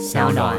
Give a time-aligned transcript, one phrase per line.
[0.00, 0.56] 小暖。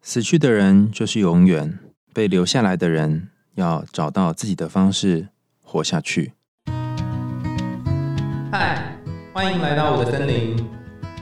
[0.00, 1.78] 死去的人就是永远，
[2.14, 5.28] 被留下来的人要找到自己的方式
[5.62, 6.32] 活下去。
[8.50, 8.96] 嗨，
[9.34, 10.56] 欢迎来到我的森林，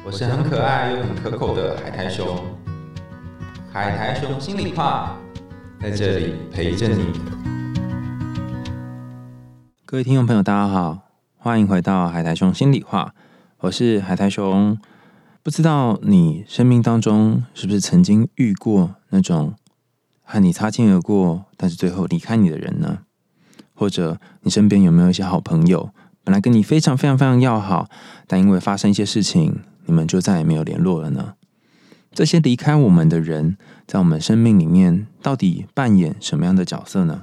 [0.05, 2.45] 我是很可爱又很可口的海苔熊。
[3.73, 5.17] 海苔熊心里话，
[5.83, 7.07] 在这里陪着你。
[9.85, 13.13] 各位听众朋友，大家好，欢迎回到海苔熊心里话，
[13.59, 14.79] 我是海苔熊。
[15.49, 19.55] 不知道你生命当中是不是曾经遇过那种
[20.23, 22.99] 和你擦肩而过，但是最后离开你的人呢？
[23.73, 25.89] 或者你身边有没有一些好朋友，
[26.23, 27.89] 本来跟你非常非常非常要好，
[28.27, 31.33] 但因为发生一些事情，你们就再也没有联络了呢？
[32.13, 33.57] 这些离开我们的人，
[33.87, 37.23] 在我们生命里面到底扮演什么样的角色呢？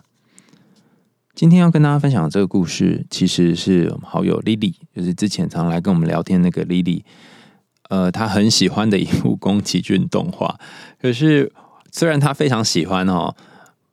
[1.35, 7.03] 今天要跟大家分享的这个故事，其实是我们好友 Lily，就是之前常来跟我们聊天那个 Lily。
[7.89, 10.57] 呃，他很喜欢的一部宫崎骏动画，
[11.01, 11.51] 可是
[11.91, 13.35] 虽然他非常喜欢哦，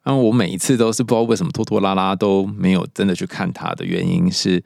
[0.02, 4.62] 然后我每一次都是不知道为什么拖拖拉拉都没有真的去看他的原因是，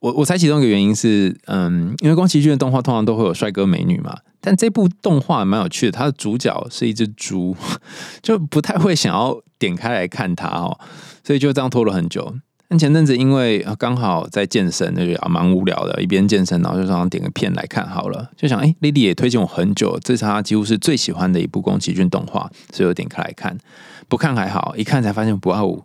[0.00, 7.56] 我我猜其中一个原因是，嗯，因为宫崎骏的动画通常都会有帅哥美女嘛，但这部动画蛮有趣的，它的主角是一只猪，
[8.22, 10.78] 就不太会想要点开来看它哦，
[11.24, 12.34] 所以就这样拖了很久。
[12.72, 23.58] 那前阵子因为刚好在健身，那就啊蛮无聊的，一边健身，然后就想点个片来看好了，就想哎，Lily 也推荐我很久，这是他几乎是最喜欢的一部宫崎骏动画，所以我点开来看，
[24.06, 25.84] 不看还好，一看才发现哇哦，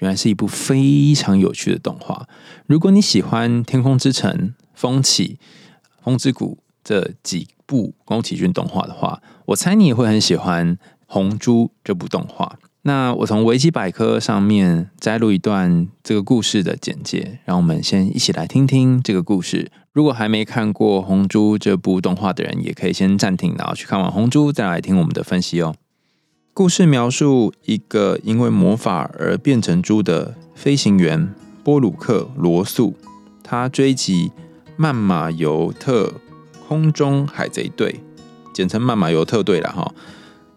[0.00, 2.28] 原来是一部非常有趣的动画。
[2.66, 4.30] 如果你喜欢《天空之城》
[4.74, 5.38] 《风起》
[6.04, 12.58] 《风之谷》这几部宫崎骏动画的话，我猜你也会很喜欢《红猪》这部动画。
[12.88, 19.70] 那我从维基百科上面摘录一段这个故事的简介，让我们先一起来听听这个故事。
[19.92, 25.74] 如果还没看过《红猪》这部动画的人，也可以先暂停，然后去看完《红猪》，再来听我们的分析哦。
[26.54, 32.96] 故事描述一个因为魔法而变成猪的飞行员波鲁克罗素，
[33.44, 34.32] 他追击
[34.78, 36.14] 曼马尤特
[36.66, 38.00] 空中海贼队，
[38.54, 39.92] 简称曼马尤特队了哈。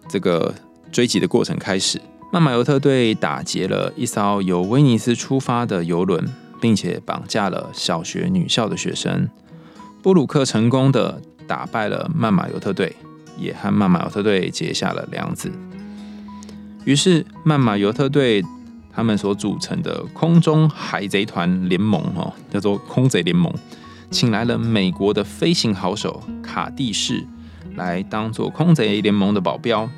[0.08, 0.56] 这个
[0.94, 2.00] 追击的过程开始。
[2.34, 6.26] 曼马尤特队打劫了一艘由威尼斯出发的游轮，
[6.62, 9.28] 并且绑架了小学女校的学生。
[10.02, 12.96] 布鲁克成功的打败了曼马尤特队，
[13.38, 15.52] 也和曼马尤特队结下了梁子。
[16.86, 18.42] 于是，曼马尤特队
[18.94, 23.54] 他们所组成的空中海贼团联盟，哦，叫做空贼联盟，
[24.10, 27.28] 请来了美国的飞行好手卡蒂士
[27.76, 29.90] 来当做空贼联盟的保镖。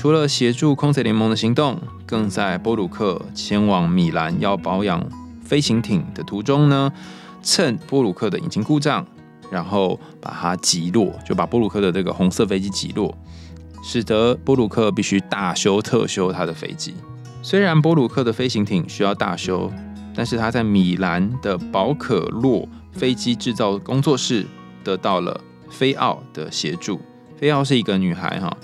[0.00, 5.06] 除了协助空贼联盟的行动，更在波鲁克前往米兰要保养
[5.44, 6.90] 飞行艇的途中呢，
[7.42, 9.06] 趁波鲁克的引擎故障，
[9.50, 13.14] 然后把它击落，就把波鲁克的这个红色飞机击落，
[13.84, 16.94] 使得波鲁克必须大修特修他的飞机。
[17.42, 19.70] 虽然波鲁克的飞行艇需要大修，
[20.14, 24.46] 但是他在米兰的宝可洛飞机制造工作室
[24.82, 25.38] 得到了
[25.68, 26.98] 菲奥的协助。
[27.36, 28.56] 菲奥是一个女孩哈。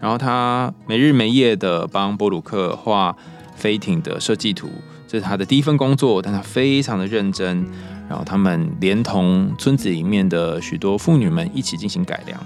[0.00, 3.16] 然后他没日没夜的帮波鲁克画
[3.56, 4.68] 飞艇的设计图，
[5.06, 7.66] 这是他的第一份工作，但他非常的认真。
[8.08, 12.40] 然后他们连同村子里面的许多妇女们一起进行改良。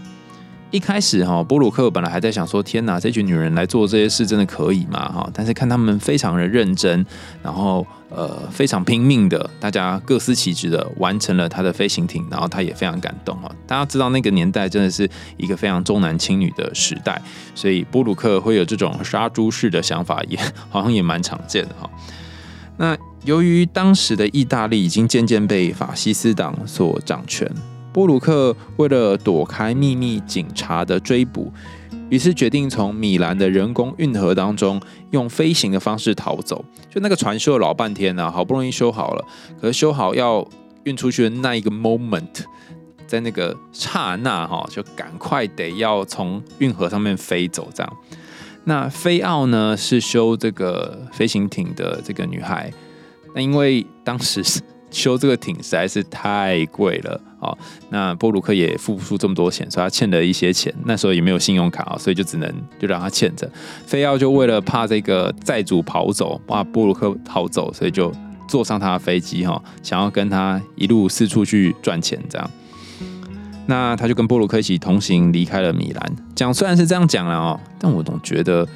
[0.72, 7.05] 一开始哈，波鲁克本来还在想说：“天哪，这群女人来做这些事真的可以吗？”哈，但是看他们非常的认真，
[7.43, 13.55] 然后呃非常拼命的，大家各司其职的完成了他的飞行艇，然后他也非常感动哈。
[13.66, 15.06] 大家知道那个年代真的是
[15.37, 17.21] 一个非常重男轻女的时代，
[17.55, 20.38] 所以波鲁克会有这种杀猪式的想法，也
[20.71, 21.91] 好像也蛮常见的哈。
[22.78, 22.97] 那
[23.27, 27.47] 由于当时的意大利已经渐渐被法西斯党所掌权。
[27.93, 31.53] 波鲁克为了躲开秘密警察的追捕，
[32.09, 34.81] 于是决定从米兰的人工运河当中
[35.11, 36.65] 用飞行的方式逃走。
[36.91, 39.25] 就那个船修了老半天呢，好不容易修好了，
[39.61, 40.47] 可是修好要
[40.85, 42.45] 运出去的那一个 moment，
[43.07, 47.69] 在那个刹那哈，就赶快得要从运河上面飞走。
[47.75, 47.97] 这样，
[48.65, 52.73] 那菲奥呢是修这个飞行艇的这个女孩，
[53.35, 54.43] 那因为当时
[54.93, 57.21] 修这个艇实在是太贵了。
[57.91, 60.73] 那波鲁克也付不出这么多钱，所以他欠了一些钱。
[60.85, 62.49] 那时候也没有信用卡啊，所以就只能
[62.79, 63.50] 就让他欠着。
[63.85, 68.12] 非要就为了怕这个债主跑走，怕波鲁克逃走，所以就
[68.47, 72.50] 坐上他的飞机哈，想要跟他一路四处去赚钱这样。
[73.67, 76.17] 那他就跟波鲁克一起同行离开了米兰。
[76.35, 78.67] 讲虽然是这样讲了哦，但我总觉得，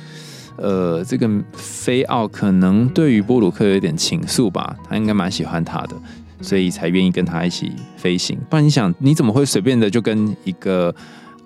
[0.58, 5.96] 呃，这个菲奥可能对于波鲁克有点情愫吧，他应该蛮喜欢他的。
[6.42, 10.94] 所以才愿意跟他一起飞行，不然你想你怎么会随便的就跟一个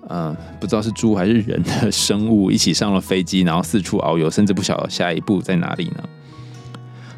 [0.05, 6.03] 呃，不知道是猪还是人的生物一起上了飞机，然后四处遨游，甚至不晓得下一步在哪里呢？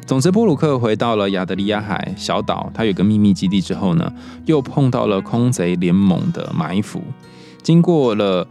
[0.06, 4.12] 总之，波鲁克回到了亚得里亚海小岛，他有个秘密基地之后呢，
[4.46, 7.02] 又碰到了空贼联盟的埋伏。
[7.60, 8.46] 经过了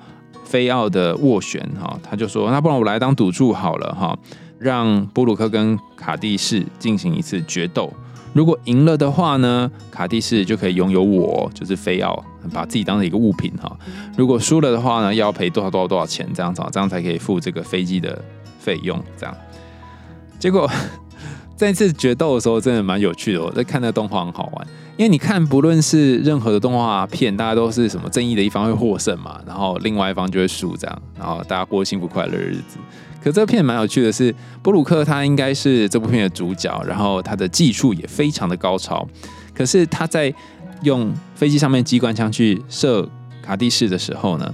[0.53, 4.15] 菲奥的斡旋，哈，他就说：“那不然我来当赌注好了，哈，
[4.59, 7.91] 让布鲁克跟卡蒂士进行一次决斗。
[8.33, 12.23] 如果赢了的话呢，卡蒂士就可以拥有我，就是菲奥，
[12.53, 13.75] 把自己当成一个物品，哈。
[14.15, 18.23] 如果输了的话呢，要赔多少多少多少钱，这样子，这样才可以付这个飞机的
[18.59, 19.03] 费用。
[19.17, 19.35] 这样，
[20.37, 20.69] 结果。
[21.55, 23.41] ”在一次决斗的时候，真的蛮有趣的。
[23.41, 32.77] 我在看那动画很好玩，因为你看，不论是任何的动画片，大家都是什么正义的一方会获胜嘛，然后另外一方就会输，这样，然后大家过幸福快乐的日子。
[33.23, 39.07] 可这片蛮有趣的是，布鲁克他应该是这部片的主角，然后他的技术也非常的高超。
[39.55, 40.31] 可是他在
[40.83, 43.07] 用飞机上面机关枪去射
[43.41, 44.53] 卡蒂士的时候呢，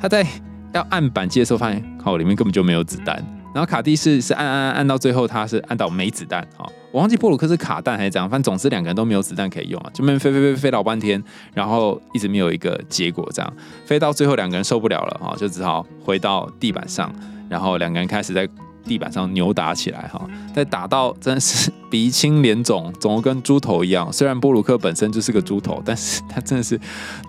[0.00, 0.26] 他在
[0.72, 3.16] 要按扳机的时候，发现靠里面根本就没有子弹。
[3.54, 6.66] 然后卡蒂士是按按按到最后，他是按到没子弹啊！
[6.98, 11.22] 我忘记波鲁克是卡弹还是怎样，反正总之两个人都没有子弹可以用啊，就那边飞飞飞飞老半天，
[11.54, 13.52] 然后一直没有一个结果，这样
[13.86, 17.14] 飞到最后两个人受不了了啊，就只好回到地板上，
[17.48, 18.48] 然后两个人开始在
[18.82, 24.12] 地板上扭打起来哈，在打到真的是鼻青脸肿，肿的跟猪头一样。
[24.12, 26.76] 虽然波鲁克本身就是个猪头，但是他真的是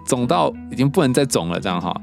[0.07, 1.95] 肿到已经不能再肿了，这样哈。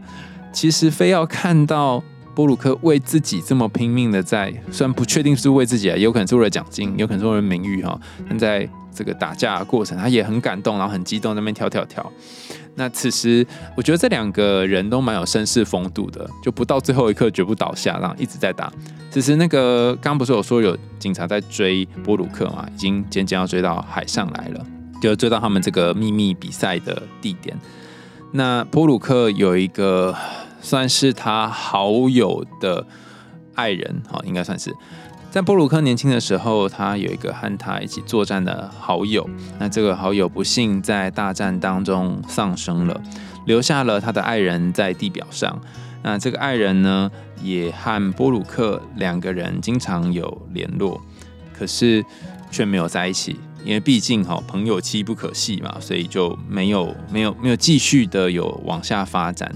[0.52, 2.00] 其实非要看到。
[2.36, 7.98] 波鲁克为自己这么拼命的在，虽然不确定是为自己啊，有可能是为了奖金，有可能是为了名誉哈。
[8.28, 12.12] 但在这个打架的过程，他也很感动，然后很激动，那边跳跳跳。
[12.74, 18.70] 那此时，我觉得这两个人都蛮有绅士风度的，就不到最后一刻绝不倒下，然后一直在打。
[19.10, 24.66] 此时，那个刚不是有说有警察在追波鲁克嘛，已经渐渐要追到海上来了，
[25.00, 27.56] 就追到他们这个秘密比赛的地点。
[28.32, 30.14] 那波鲁克有一个。
[30.66, 32.84] 算是他好友的
[33.54, 34.74] 爱人，好，应该算是
[35.30, 39.30] 在波鲁克年轻的时候，他有一个和他一起作战的好友。
[39.60, 43.00] 那这个好友不幸在大战当中丧生了，
[43.46, 45.56] 留下了他的爱人在地表上。
[46.02, 47.08] 那这个爱人呢，
[47.40, 51.00] 也和波鲁克两个人经常有联络，
[51.56, 52.04] 可是
[52.50, 59.52] 却没有在一起，因为毕竟哈朋友妻不可戏嘛，所以就没有没有没有继续的有往下发展。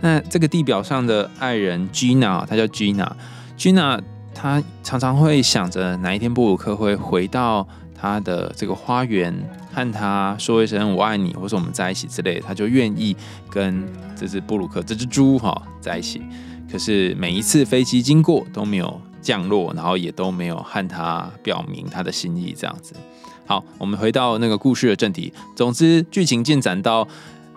[0.00, 4.00] 那这个地表上的爱人 Gina，她叫 Gina，Gina
[4.34, 7.66] 她常常会想着哪一天布鲁克会回到
[7.98, 9.34] 他的这个花园，
[9.72, 13.16] 和他说一声我爱你，或者我们在一起之类，他就愿意
[13.50, 16.20] 跟这只布鲁克这只猪哈在一起。
[16.70, 22.94] 可是每一次飞机经过都没有降落，然后也都没有和他表明他的心意，这样子。
[23.46, 25.32] 好，我们回到那个故事的正题。
[25.54, 27.08] 总之，剧情进展到。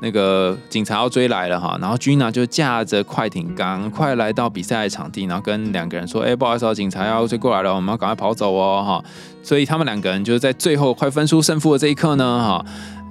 [0.02, 9.04] 那个警察要追来了哈，然后君娜就驾着快艇赶快来到比赛场地，然后跟两个人说：“哎，不好意思哦，警察要追过来了，我们要赶快跑走哦哈。”
[9.44, 12.66] 所以他们两个人就是在最后快分出胜负的这一刻呢哈，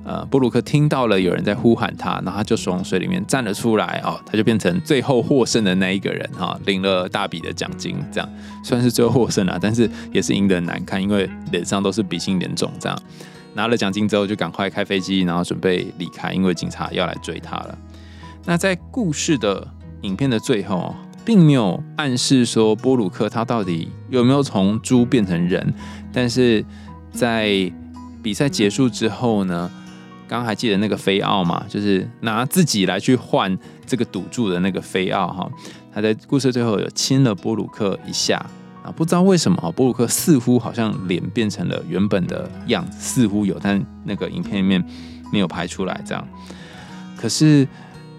[0.04, 8.28] 呃，布鲁克听到了有人在呼喊他，然后他就从水里面站了出来哦，他就变成最后获胜的那一个人哈，领了大笔的奖金，这样
[8.64, 12.98] 算是最后获胜了，但是也是赢得很难看，因为脸上都是鼻青脸肿这样。
[13.58, 17.76] 拿了奖金之后，就赶快开飞机，然后准备离开，因为警察要来追他了。
[18.44, 19.66] 那在故事的
[20.02, 25.74] 影片的最后，并没有暗示说波鲁克他到底有没有从猪变成人，
[26.12, 26.64] 但是
[27.10, 27.50] 在
[28.22, 29.68] 比赛结束之后呢，
[30.28, 35.50] 刚还记得那个菲奥嘛，就是拿自己来去换这个赌注的那个菲奥哈，
[35.92, 38.46] 他在故事最后有亲了波鲁克一下。
[38.96, 44.82] 不知道为什么，啊，布鲁克似乎好像脸变成了原本的样子，似乎有，但那个影片里面
[45.32, 46.00] 没有拍出来。
[46.04, 46.26] 这样，
[47.16, 47.66] 可是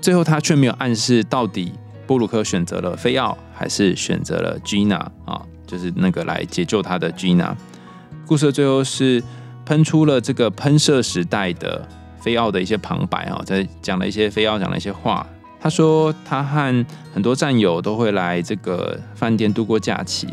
[0.01, 1.73] 最后他却没有暗示到底
[2.07, 7.55] 布鲁克选择了菲奥，还是选择了 Gina 啊，就是那个来解救他的 Gina。
[8.25, 9.23] 故事的最后是
[9.65, 11.87] 喷出了这个喷射时代的
[12.19, 15.25] 菲奥的一些旁白啊，在讲了一些菲奥讲了一些话。
[15.61, 20.27] 他说他和很多战友都会来这个饭店度过假期。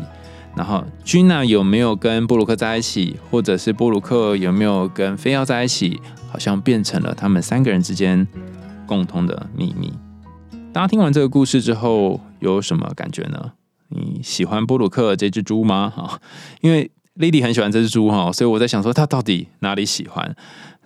[0.57, 8.27] 然后，Gina 有没有跟布鲁克在一起，或者是布鲁克有没有跟菲奥在一起，好像变成了他们三个人之间
[8.87, 9.93] 共通的秘密。
[10.73, 13.51] 大家听完这个故事之后有什么感觉呢？
[13.89, 15.93] 你喜欢布鲁克这只猪吗？
[15.95, 16.19] 哈，
[16.61, 20.35] 因为 Lily 很喜欢这只猪哈，所以我在想说他到底哪里喜欢。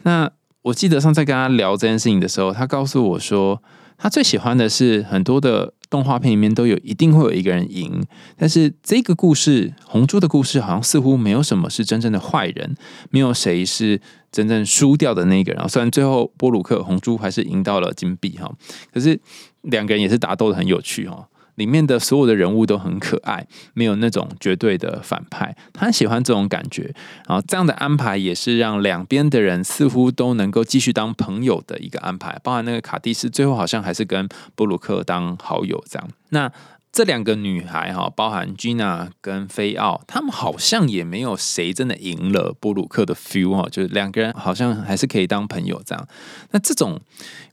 [0.03, 0.29] 那
[0.63, 3.63] 我记得上次跟他聊这件事情的时候，他告诉我说，
[3.97, 8.01] 他最喜欢的是很多的动画片里面都有一定会有一个人赢，
[8.37, 12.75] 但是这个故事红猪的故事好像似乎没有什么是真正的坏人，
[13.09, 13.99] 没有谁是
[14.31, 15.69] 真正输掉的那个人。
[15.69, 18.49] 虽然最后波鲁克红猪还是赢到了金币哈，
[18.93, 19.19] 可是
[19.63, 21.27] 两个人也是打斗的很有趣哈。
[21.55, 25.55] 里面的所有的人物都很可爱，没有那种绝对的反派。
[25.73, 26.93] 他很喜欢这种感觉，
[27.27, 32.39] 然后这样的安排也是让两边的人似乎都能够继续当朋友的一个安排。
[32.43, 36.09] 包含那个卡蒂斯最后好像还是跟布鲁克当好友这样。
[36.29, 36.51] 那
[36.91, 46.07] 这两个女孩哈，包含 Gina 跟菲奥，他们好像也没有谁真的赢了布鲁克的 feel 哈，就是两个人好像还是可以当朋友这样。
[46.51, 46.99] 那这种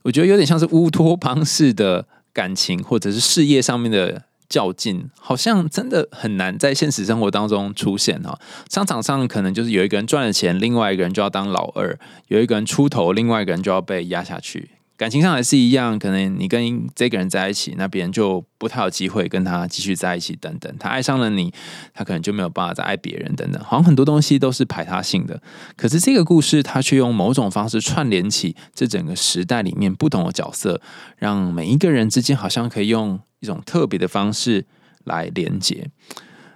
[0.03, 2.07] 我觉得有点像是乌托邦式的。
[2.39, 8.39] 感情或者是事业上面的较劲，好像真的很难在现实生活当中出现哈。
[8.69, 11.97] 商场上可能就是有一个人赚了钱，另外一个人就要当老二；
[12.29, 14.69] 有一个人出头，另外一个人就要被压下去。
[14.99, 20.35] 感情上也是一样，可能你跟这个人在一起，那别人就不太有机会跟他继续在一起。
[20.35, 21.53] 等等，他爱上了你，
[21.93, 23.33] 他可能就没有办法再爱别人。
[23.33, 25.41] 等等，好像很多东西都是排他性的。
[25.77, 30.81] 可是这个故事，他却用某种方式串联起这整个时代里面不同的角色，
[31.15, 34.65] 让每一个人之间好像可以用一种特别的方式
[35.05, 35.89] 来连接。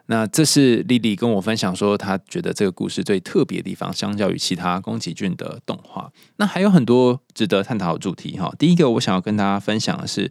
[0.07, 6.11] 那这是莉莉跟我分享说，她觉得这个故事最特别的地方，相较于其他宫崎骏的动画。
[6.35, 8.53] 那还有很多值得探讨的主题哈。
[8.59, 10.29] 第一个，我想要跟大家分享的是，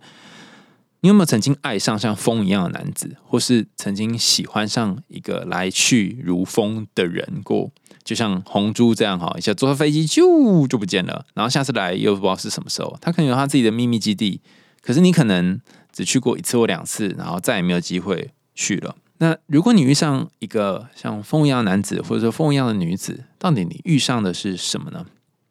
[1.00, 7.70] 你有没有曾经爱上像风一样的男子，或是曾经喜欢上一个来去如风的人过？
[8.04, 12.94] 就像红猪这样哈，一下坐飞机就就不见了，然后下次来又不知道是什么时候。
[13.00, 14.40] 他可能有他自己的秘密基地，
[14.82, 15.60] 可是你可能
[15.92, 18.96] 只去过一次或两次，然后再也没有机会去了。
[19.22, 25.06] 那如果你遇上一个像风一样的男子，或者说风一样的女子，到底你遇上的是什么呢？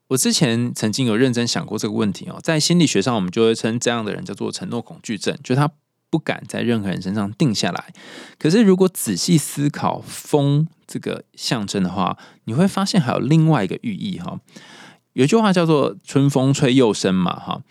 [0.10, 5.72] 我之前曾经有认真想过这个问题哦，在心理学上，我们就会称这样的人叫做承诺恐惧症，就他
[6.10, 7.94] 不敢在任何人身上定下来。
[8.38, 14.42] 可是如果仔细思考风这个象征的话，你会发现还有另外一个寓意哈。
[15.14, 17.62] 有句话叫做“春风吹又生”嘛，哈。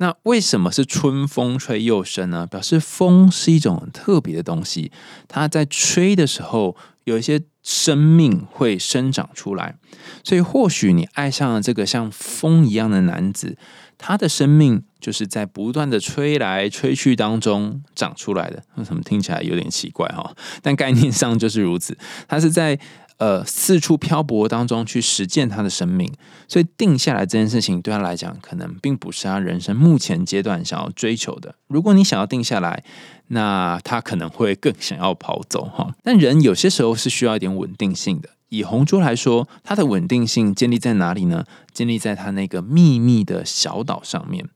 [0.00, 2.46] 那为什么是春风吹又生呢？
[2.46, 4.90] 表示风是一种很特别的东西，
[5.28, 9.76] 它在吹的时候有一些生命会生长出来，
[10.24, 13.58] 所以或许你爱上了这个像风一样的男子，
[13.98, 18.62] 他的生命就是在不断的吹来吹去当中长出来的。
[18.76, 20.34] 为什么听起来有点奇怪哈？
[20.62, 22.80] 但概念上就是如此，他是在。
[23.20, 26.10] 呃，四处漂泊当中去实践他的生命，
[26.48, 31.54] 所以定下来这件事情对他来讲，可能并不是他人生目前阶段想要追求的。
[31.66, 32.82] 如果你想要定下来，
[33.26, 35.94] 那他可能会更想要跑走 哈。
[36.02, 38.30] 但人有些时候是需要一点稳定性的。
[38.48, 41.44] 以红猪来说，它的稳定性建立在哪里呢？
[41.74, 44.48] 建立在他那个秘密的小岛上面。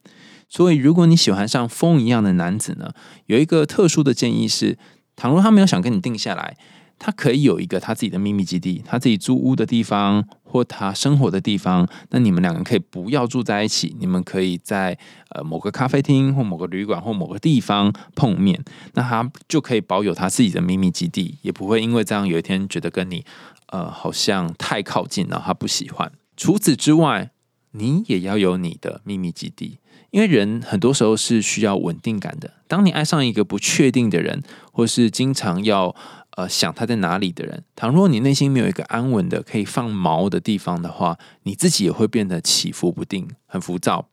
[0.48, 2.92] 所以，如果你喜欢像风一样的男子呢，
[3.26, 4.78] 有一个特殊的建议是：
[5.14, 6.56] 倘若他没有想跟你定下来。
[6.98, 11.86] 他可以有一个他自己的秘密基地，他自己租屋的地方或他生活的地方。
[12.10, 14.96] 那你们两个可以不要住在一起，你们可以在
[15.30, 18.62] 呃某个咖啡厅或某个旅馆或某个地方碰面。
[18.94, 23.24] 那他就可以保有他自己的秘密基地，也不会因为这样有一天觉得跟你
[23.66, 26.10] 呃好像太靠近了，他不喜欢。
[26.36, 27.32] 除此之外，
[27.72, 29.78] 你也要有你的秘密基地，
[30.10, 32.52] 因为人很多时候是需要稳定感的。
[32.68, 35.94] 当你爱上一个不确定的人，或是经常要。
[36.36, 44.08] 呃，想他在哪里的人，倘若你内心没有一个安稳的可以放锚的地方的话，你自己也会变得起伏不定，很浮躁。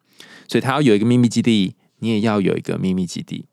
[0.47, 3.45] 所以他要有一个秘密基地，你也要有一个秘密基地。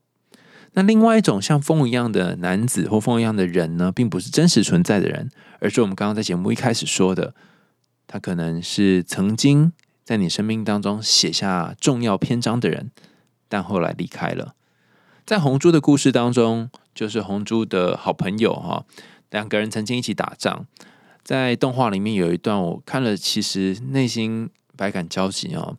[0.73, 7.35] 那另外一种像风一样的男子或风一样的人呢，并不是真实存在的人，而是我们刚刚在节目一开始说的，
[8.07, 9.73] 他可能是曾经
[10.05, 12.91] 在你生命当中写下重要篇章的人，
[13.49, 14.55] 但后来离开了。
[15.29, 16.71] 在红猪的故事当中。
[16.95, 18.85] 就是红猪的好朋友哈，
[19.31, 20.67] 两个人曾经一起打仗。
[21.23, 25.77] 在动画里面有一段我看了，其实内心百感交集哦。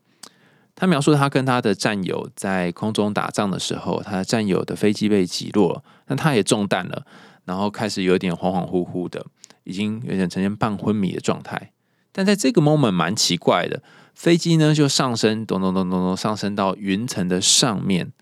[0.75, 7.05] 他描述他跟他的战友在空中打仗的时候，他的战友的飞机被击落，那他也中弹了，
[7.43, 9.25] 然后开始有点恍恍惚惚的，
[9.65, 11.73] 已经有点呈现半昏迷的状态。
[12.13, 18.13] 但在这个 moment 蛮奇怪的，飞机呢就上升，咚咚咚咚咚上升到云层的上面。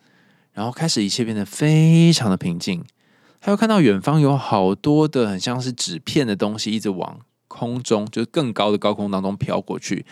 [0.57, 2.83] 然后开始，一切变得非常的平静。
[3.39, 10.03] 他又看到远方有好多的很像是纸片的东西，一直往空中，就是更高的高空当中飘过去。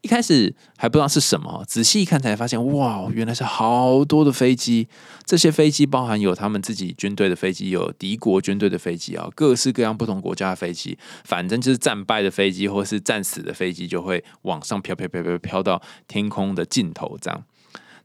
[0.00, 4.88] 一开始还不知道是什么，仔细一看才发现，哇，原来是好多的飞机。
[5.24, 10.98] 这些飞机包含有他们自己军队的飞机，有敌国军队的飞机啊，各式各样不同国家的飞机。
[11.22, 17.44] 反正就是战败的飞机或是战死的飞机，就会往上飘飘飘飘飘到天空的尽头这样。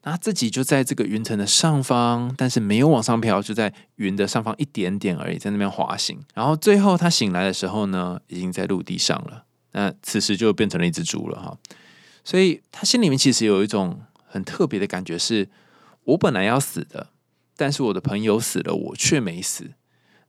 [0.03, 6.19] 那他自己就在这个云层的上方，但是没有往上飘，就在云的上方一点点而已，在那边滑行。
[6.33, 9.45] 然后最后他醒来的时候呢，已经在陆地上了。
[9.73, 11.57] 那此时就变成了一只猪了哈。
[12.23, 15.49] 所以他心里面其实有一种很特别的感觉，是
[16.03, 17.09] 我本来要死的，
[17.55, 19.71] 但是我的朋友死了，我却没死。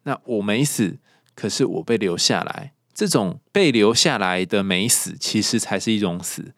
[0.04, 0.98] 那我没死，
[1.34, 2.72] 可是我被留下来。
[2.94, 6.52] 这种被留下来的没死，其实才是一种死。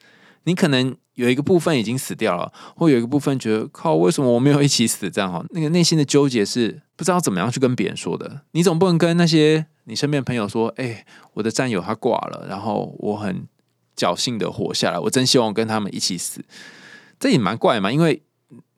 [0.45, 5.11] 你可能有一个部分已经死掉了，或有一个部分觉得靠，为什么我没有一起死？
[5.11, 8.43] 这样哈，那个内心的纠结是不知道怎么样去跟别人说的。
[8.53, 11.05] 你总不能跟那些你身边朋友说：“哎，
[11.35, 13.47] 我的战友他挂了，然后我很
[13.97, 16.45] 侥幸的活下来，我真希望跟他们一起死。”
[17.21, 18.23] 这也蛮怪嘛，因为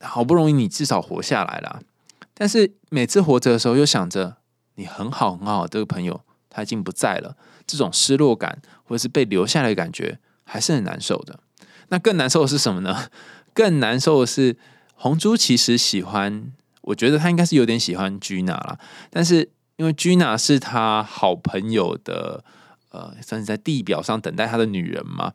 [0.01, 1.81] 好不容易你至少活下来了，
[2.35, 4.39] 但是每次活着的时候又想着
[4.75, 11.39] 你很好很好这个朋友他已经不在了，这种失落感或者是被留下来的感觉还是很难受的。
[11.93, 13.11] 那更难受的是什么呢？
[13.53, 14.57] 更难受的是
[14.95, 18.79] 红珠其实喜欢，我觉得他应该是有点喜欢居娜啦。
[19.11, 22.43] 但是因为居娜是他好朋友的，
[22.93, 25.35] 呃，算是在地表上等待他的女人嘛，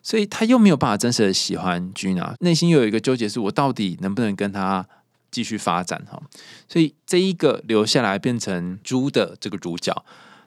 [0.00, 4.86] 所以他又没有办法真实的喜欢居娜，内心又有一个纠结，是我到底能不能跟他
[5.32, 6.22] 继续发展哈？
[6.68, 10.04] 所以这一个留下来变成猪的这个主角，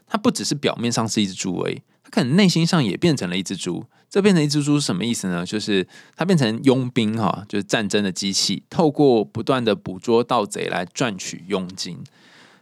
[0.07, 3.83] 他不只是表面上是一只猪而已，他可能内心上也变成了一只猪。
[4.09, 5.45] 这变成一只猪是什么意思呢？
[5.45, 12.03] 就是它变成佣兵哈，就是战争的机器，透过不断的捕捉盗贼来赚取佣金。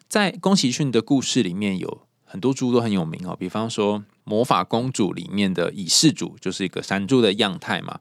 [0.10, 8.00] 在宫崎骏的故事里面有很多猪都很有名哦，比方说《魔法公主》里面的蚁氏主就是一个山猪的样态嘛。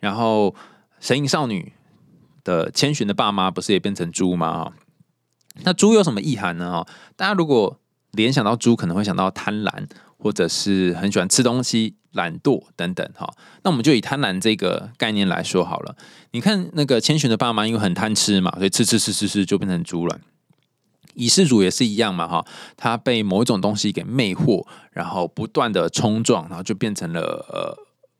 [0.00, 0.50] 然后
[0.98, 1.72] 《神隐少女》
[2.42, 4.72] 的千寻的爸妈不是也变成猪吗？
[5.62, 6.86] 那猪有什么意涵呢？
[7.16, 7.78] 大家如果
[8.12, 9.86] 联想到猪，可能会想到贪婪。
[10.20, 13.32] 或者是很喜欢吃东西、懒惰等等，哈。
[13.62, 15.96] 那我们就以贪婪这个概念来说好了。
[16.32, 20.18] 你看那个千寻的爸妈，因为很贪吃嘛，所以吃吃吃吃吃就变成猪了。
[21.14, 22.46] 蚁世主也是一样嘛，哈，
[22.76, 27.76] 他被某一种东西给魅惑，然后不断的冲撞，然后就变成了呃，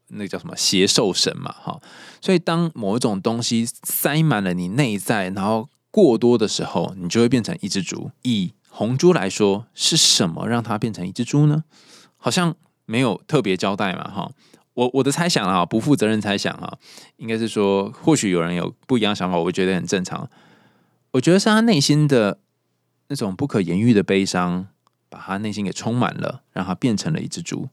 [0.08, 1.80] 那个叫什么邪兽神嘛，哈。
[2.20, 8.10] 所以当某一种东西塞满了你内在，然后过多的时候，你就会变成一只猪。
[8.22, 11.62] 以红猪来说，是什么让它变成一只猪呢？
[12.16, 12.56] 好像
[12.88, 14.30] 没有特别交代嘛，哈，
[14.72, 16.78] 我我的猜想啊，不负责任猜想啊，
[17.18, 20.30] 应该是说，或许有人有不一样想法，我觉得很正常。
[21.10, 22.38] 我觉得是他内心的
[23.08, 24.68] 那种不可言喻的悲伤，
[25.10, 27.68] 把他内心给充满了，让他变成了一只猪。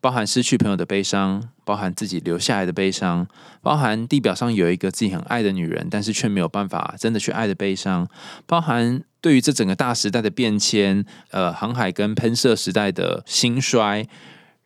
[0.00, 3.28] 包含失去朋友的悲伤，包含自己留下来的悲伤，
[3.60, 8.08] 包含地表上有一个自己很爱的女人，但是却没有办法真的去爱的悲伤，
[8.44, 14.08] 包含对于这整个大时代的变迁，呃，航海跟喷射时代的兴衰，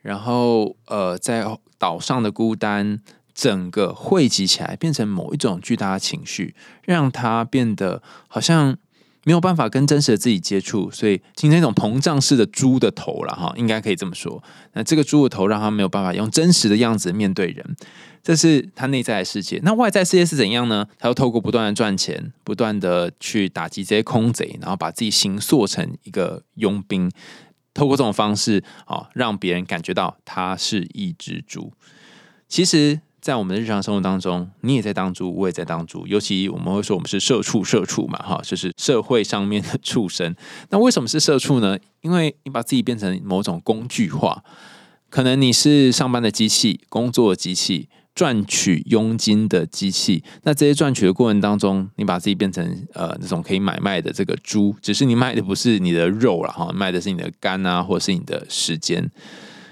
[0.07, 1.45] 然后呃，在
[1.79, 3.01] 岛上的孤单，
[3.35, 8.79] 整个汇集起来，变成某一种巨大的情绪，让他变得好像。
[9.27, 14.40] 没有办法跟真实的自己接触，所以形成一种膨胀式的猪的头了哈，应该可以这么说。
[14.75, 17.75] 那这个猪的头让他没有办法用真实的样子面对人，
[18.23, 19.61] 这是他内在的世界。
[19.64, 20.87] 那外在世界是怎样呢？
[20.97, 27.11] 他要透过不断的赚钱，不断的去打击这些空贼，然后把自己形塑成一个佣兵，
[27.76, 31.72] 透过这种方式啊，让别人感觉到他是一只猪。
[32.48, 33.00] 其实。
[33.18, 36.06] 在我们的日常生活当中，你也在当猪，我也在当猪。
[36.06, 40.32] 尤其我们会说我们是社畜，社畜嘛，哈，就是社会上面的畜生。
[40.70, 41.76] 那为什么是社畜呢？
[42.02, 44.44] 因为你把自己变成某种工具化，
[45.10, 50.24] 可能你是上班的机器，工作的机器，赚取佣金的机器。
[50.42, 59.09] 那这些赚取的过程当中，你把自己变成呃那种可以买卖的这个猪，只是你卖的不是你的肉了哈，卖的是你的肝啊，或是你的时间。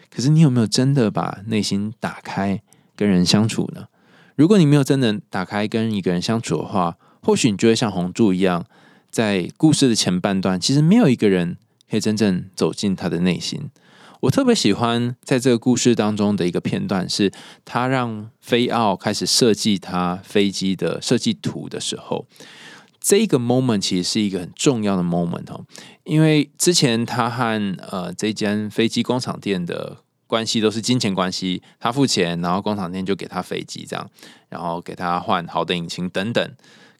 [0.08, 2.62] 可是你有没有真的把内心打开？
[2.96, 3.88] 跟人相处呢？
[4.36, 8.64] 如果你没有真的打开跟一个人相处的话，或许你就会像红柱一样，
[9.10, 11.56] 在故事的前半段，其实没有一个人
[11.90, 13.70] 可以真正走进他的内心。
[14.24, 17.30] 我特别喜欢在这个故事当中的一个片段，是
[17.64, 22.26] 他让飞奥开始设计他飞机的设计图的时候，
[22.98, 25.66] 这个 moment 其实是一个很重要的 moment 哦，
[26.04, 29.98] 因为之前他和呃这间飞机工厂店的。
[30.26, 34.10] 关系都是金钱关系，他付钱，然后工厂店就给他飞机这样，
[34.48, 36.50] 然后给他换好的引擎等等。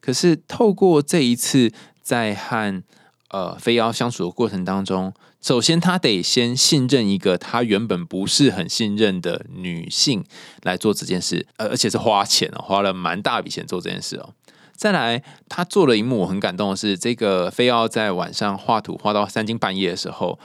[0.00, 2.82] 可是透过这一次在和
[3.30, 5.12] 呃飞妖相处的过程当中，
[5.44, 10.24] 首先他得先信任一个他原本不是很信任的女性
[10.62, 14.32] 来做这件事，而，而且是花钱哦，花了蛮大笔钱做这件事哦。
[14.74, 20.38] 再来，他做了一幕我很感动的是，这个非要在晚上画图画到三更半夜的时候，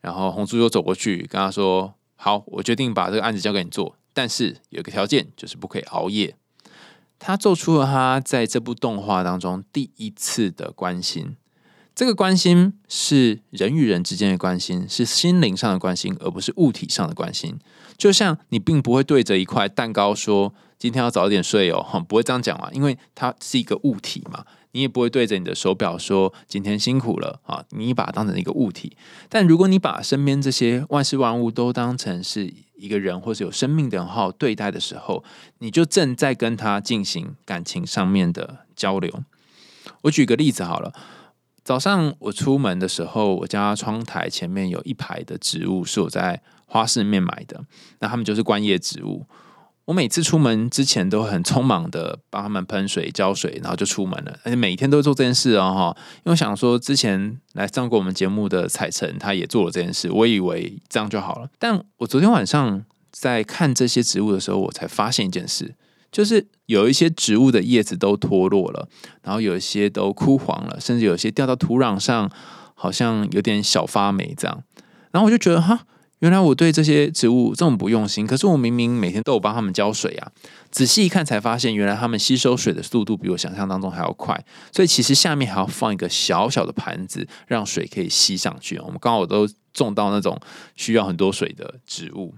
[0.00, 1.92] 然后红珠又走过去跟他说。
[2.16, 6.34] 好，我决定把这个案子交给你做，但是有个条件，就是不可以熬夜。
[7.18, 11.36] 他做出了他在这部动画当中第一次的关心。
[11.98, 17.58] 这个关心是人与人之间的关心，是心灵上的关心，而不是物体上的关心。
[17.96, 22.70] 就像你并不会对着一块蛋糕说：“今天要早点睡哦。”哈，不会这样讲嘛？
[22.72, 24.44] 因为它是一个物体嘛。
[24.70, 28.96] 你也不会对着你的手表说：“今天辛苦了 啊！”你把它当成一个物体。
[29.28, 35.24] 但如果你把身边这些万事万物都当成是一个人或是有生命的好好对待的时候，
[35.58, 39.24] 你就正在跟他进行感情上面的交流。
[40.02, 40.92] 我举个例子好了。
[41.68, 47.62] 早上我出门的时候，我家窗台前面有一排的植物是我在花市面买的，
[47.98, 49.26] 那他们就是观叶植物。
[49.84, 56.02] 我每次出门之前都很匆忙的帮他们喷水、浇水，然后就出门了，而且每天都做这件事哦哈。
[56.24, 61.50] 因为想说之前来上过我们节目的彩晨，他也做了这件事，我以为这样就好了。
[61.58, 65.74] 但我昨天晚上在看这些植物的时候，我才发现一件事。
[66.10, 68.88] 就是有一些植物的叶子都脱落了，
[69.22, 72.30] 然后有一些都枯黄了，甚至有些掉到土壤上，
[72.74, 74.62] 好像有点小发霉这样。
[75.10, 75.86] 然后我就觉得，哈，
[76.18, 78.26] 原来我对这些植物这么不用心。
[78.26, 80.32] 可是我明明每天都有帮他们浇水啊。
[80.70, 84.44] 仔细一看才发现，原来他们吸收水的速度比我想象当中还要快。
[84.72, 88.78] 所以其实下面还要放一个小小的盘子，让水可以吸上去。
[88.78, 90.38] 我们刚好都种到那种
[90.76, 92.34] 需要很多水的植物。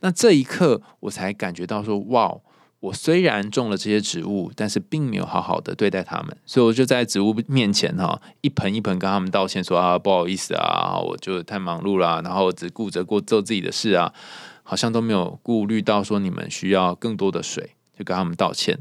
[0.00, 2.34] 那这一刻，我才感觉到说，哇！
[2.82, 14.12] 我虽然种了这些植物，但是并没有好好的对待它们，所以我就在植物面前哈，一盆一盆跟他们道歉说啊，不好意思啊，我就太忙碌了，然后只顾着过做自己的事啊，
[14.64, 18.80] 好像都没有顾虑到说你们需要更多的水，就跟他们道歉。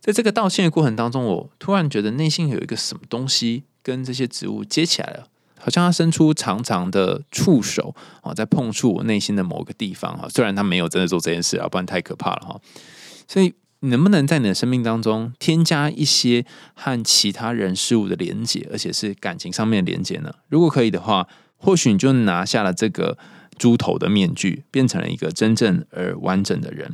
[0.00, 5.28] 在这个道歉的过程当中，我突然觉得内心有一个什么东西跟这些植物接起来了。
[5.60, 10.28] 好像他伸出长长的触手啊，在碰触我内心的某个地方哈。
[10.28, 12.60] 虽然他没有真的做这件事啊，不然太可怕了哈。
[13.26, 20.34] 所以，能不能在你的生命当中添加一些和其他人事物的连接，而且是感情上面的连接呢？
[20.48, 23.18] 如果可以的话，或许你就拿下了这个
[23.58, 26.92] 猪头的面具，变成了一个真正而完整的人。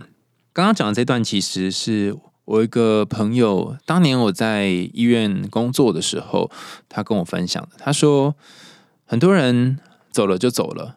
[0.53, 2.16] 刚刚讲的这段，其实是。
[2.47, 6.51] 我一个朋友，当年我在医院工作的时候，
[6.88, 7.69] 他跟我分享的。
[7.79, 8.35] 他说，
[9.07, 9.79] 很多人
[10.11, 10.97] 走了就走了，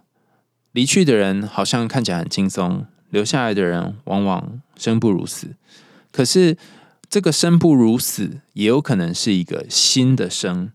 [0.72, 5.56] 离去的人好像看起来很轻松，留下来的人往往生不如死。
[6.12, 6.58] 可是，
[7.08, 10.71] 这个生不如死，也有可能是一个新的生。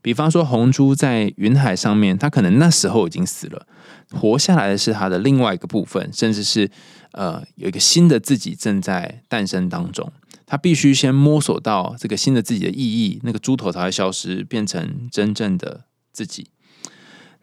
[0.00, 3.66] 比方说，红猪在云海上面，他可能那时候已经死了，
[4.10, 6.70] 活下来的是他的另外一个部分，甚至是
[7.12, 10.10] 呃，有一个新的自己正在诞生当中。
[10.46, 16.48] 他必须先摸索到这个新的自己的意义，那个猪头才会消失，变成真正的自己。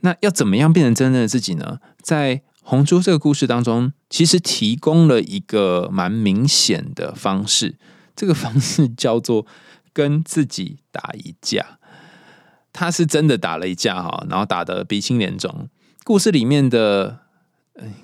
[0.02, 1.80] 那要怎么样变成真正的自己呢？
[2.02, 7.80] 在红珠这个故事当中，其实提供了一个蛮明显的方式，
[8.16, 9.48] 这个方式叫做
[9.92, 11.80] 跟自己打一架。
[12.72, 15.68] 他是真的打了一架哈，然后打得鼻青脸肿。
[16.04, 17.22] 故事里面的。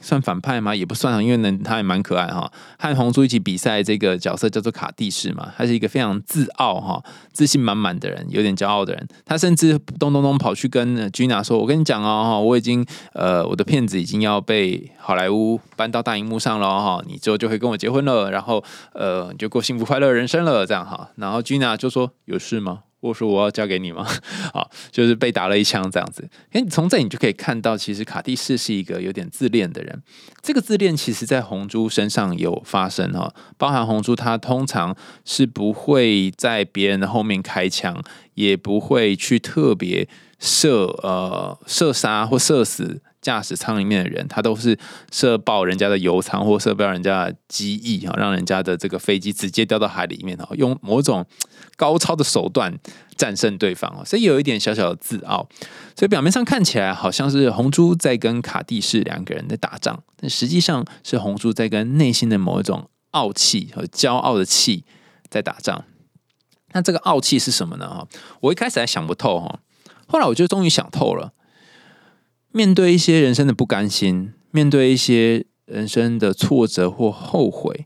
[0.01, 0.75] 算反派吗？
[0.75, 2.51] 也不算啊，因为呢，他也蛮可爱哈。
[2.77, 9.07] 和红猪一起比赛，这个角色叫做卡蒂士嘛，他是一个非常自傲哈、自信满满的人，有点骄傲的人。
[9.25, 24.05] 他甚至咚咚咚跑去跟 Gina 说：“我跟你讲哦，哈，我已经呃，我的片子已经要被好莱坞搬到大荧幕上了哈，你之后就会跟我结婚了，然后呃，就过幸福快乐人生了，这样哈。”然后 Gina 就说：“有事吗？”我说我要交给你吗？
[24.53, 26.27] 好，就是被打了一枪这样子。
[26.51, 30.01] 哎，从这你就可以看到，其实卡蒂士是一个有点自恋的人。
[30.41, 38.01] 这个自恋其实在红猪身上有发生哈，包含红猪他通常是不会在别人的后面开枪，
[38.33, 40.07] 也不会去特别
[40.39, 43.01] 射呃射杀或射死。
[43.25, 44.77] 驾驶舱里面的人，他都是
[45.11, 51.25] 射爆人家的油舱或射爆人家的机翼啊，让人家的这个飞机直接掉到海里面啊，用某种
[51.75, 52.77] 高超的手段
[53.17, 55.49] 战胜对方啊，所以有一点小小的自傲。
[55.95, 64.85] 所以表面上看起来好像是红珠在跟卡蒂士两个人在打仗，但实际上是红珠在跟内心的某一种傲气和骄傲的气
[65.31, 65.83] 在打仗。
[66.73, 67.89] 那这个傲气是什么呢？
[67.89, 68.07] 哈，
[68.41, 69.61] 我一开始还想不透哈，
[70.05, 71.33] 后来我就终于想透了。
[72.55, 77.85] 面对一些人生的不甘心，面对一些人生的挫折或后悔，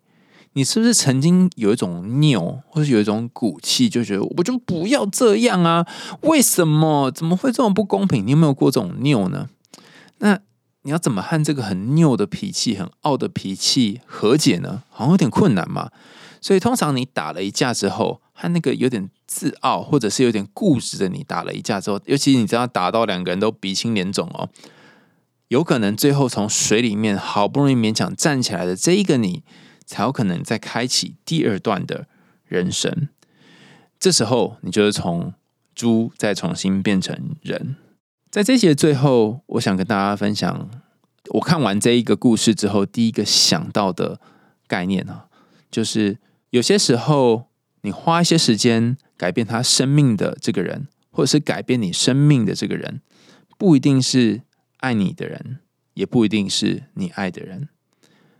[0.53, 5.88] 你是不是曾经有一种拗，或者有一种骨气，就觉得我就不要这样啊？
[6.21, 7.10] 为什么？
[7.10, 8.23] 怎么会这么不公平？
[8.27, 9.47] 你有没有过这种拗呢？
[10.19, 10.39] 那
[10.84, 14.84] 你要怎么和这个很拗的脾气、很傲的脾气和解呢？
[14.91, 15.89] 好像有点困难嘛。
[16.39, 19.10] 所以通常你打了一架之后，和那个有点。
[19.32, 24.49] 自傲或者是有点固执的你打了一架之后，尤其你这样打到两个人都鼻青脸肿哦，
[25.49, 29.43] 有可能最后从水里面好不容易勉强站起来的这一个你，
[29.86, 32.08] 才有可能再开启第二段的
[32.43, 33.08] 人生。
[33.99, 35.32] 这时候，你就是从
[35.75, 37.75] 猪再重新变成人。
[38.32, 40.67] 在这些最后，我想跟大家分享，
[41.36, 44.19] 我看完这一个故事之后，第一个想到的
[44.65, 45.28] 概念啊，
[45.69, 46.17] 就是
[46.49, 47.48] 有些时候，
[47.82, 53.02] 你花一些时间改变他生命的这个人，或者是改变你生命的这个人，
[53.58, 54.42] 不一定是
[54.78, 55.60] 爱你的人，
[55.94, 57.70] 也不一定是你爱的人。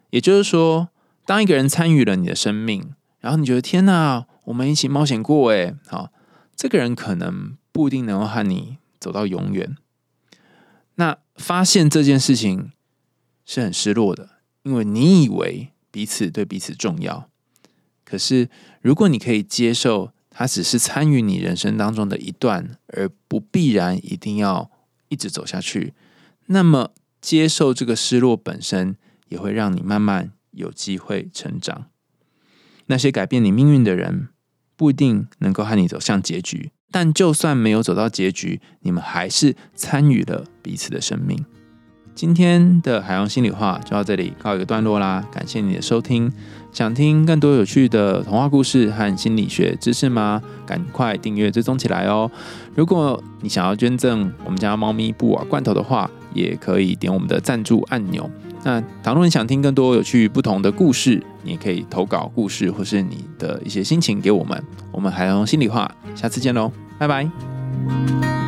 [0.10, 0.90] 也就是说，
[1.26, 6.12] 当一个人参与了你的生命，然后你觉得天哪，我们一起冒险过，诶，好，
[6.56, 9.76] 这个人可能不一定能够和你走到永远。
[10.96, 12.72] 那发现这件事情
[13.46, 14.30] 是很失落的，
[14.64, 17.29] 因为你以为彼此对彼此重要，
[18.10, 18.50] 可是
[18.82, 24.72] 如果你可以接受他只是参与你人生当中的一段，而不必然一定要
[25.10, 25.94] 一直走下去，
[26.48, 28.96] 那么接受这个失落本身。
[29.30, 31.86] 也会让你慢慢有机会成长。
[32.88, 34.30] 那些改变你命运的人，
[34.76, 41.46] 不一定能够和你走向结局，但就算没有走到结局，你们还是参与了彼此的生命。
[42.20, 46.30] 今天的海洋心里话就到这里告一个段落啦，感谢你的收听。
[46.70, 50.42] 想听更多有趣的童话故事和心理学知识吗？
[50.66, 52.30] 赶快订阅追踪起来哦！
[52.76, 58.30] 如果你想要捐赠我们家猫咪布瓦罐头的话，也可以点我们的赞助按钮。
[58.66, 64.62] 那倘若你想听更多有趣不同的故事，你也可以投稿故事或是你的一些心情给我们。
[64.92, 68.39] 我们海洋心里话，下次见喽，拜拜。